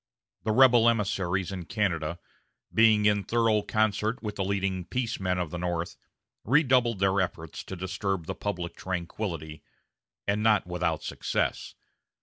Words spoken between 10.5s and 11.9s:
without success.